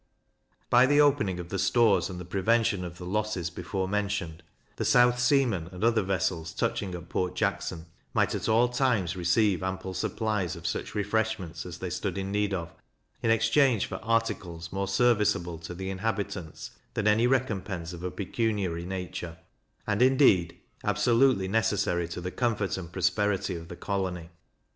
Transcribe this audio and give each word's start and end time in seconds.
By 0.71 0.87
the 0.87 0.99
opening 0.99 1.39
of 1.39 1.49
the 1.49 1.59
stores, 1.59 2.09
and 2.09 2.19
the 2.19 2.25
prevention 2.25 2.83
of 2.83 2.97
the 2.97 3.05
losses 3.05 3.51
before 3.51 3.87
mentioned, 3.87 4.41
the 4.77 4.83
Southseamen, 4.83 5.71
and 5.71 5.83
other 5.83 6.01
vessels 6.01 6.53
touching 6.55 6.95
at 6.95 7.07
Port 7.07 7.35
Jackson, 7.35 7.85
might 8.11 8.33
at 8.33 8.49
all 8.49 8.67
times 8.67 9.15
receive 9.15 9.61
ample 9.61 9.93
supplies 9.93 10.55
of 10.55 10.65
such 10.65 10.95
refreshments 10.95 11.67
as 11.67 11.77
they 11.77 11.91
stood 11.91 12.17
in 12.17 12.31
need 12.31 12.51
of, 12.51 12.73
in 13.21 13.29
exchange 13.29 13.85
for 13.85 13.97
articles 13.97 14.73
more 14.73 14.87
serviceable 14.87 15.59
to 15.59 15.75
the 15.75 15.91
inhabitants 15.91 16.71
than 16.95 17.07
any 17.07 17.27
recompense 17.27 17.93
of 17.93 18.01
a 18.01 18.09
pecuniary 18.09 18.87
nature; 18.87 19.37
and, 19.85 20.01
indeed, 20.01 20.57
absolutely 20.83 21.47
necessary 21.47 22.07
to 22.07 22.19
the 22.19 22.31
comfort 22.31 22.75
and 22.75 22.91
prosperity 22.91 23.53
of 23.55 23.67
the 23.67 23.75
colony. 23.75 24.31